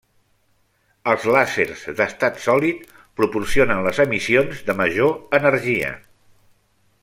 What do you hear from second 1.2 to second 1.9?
làsers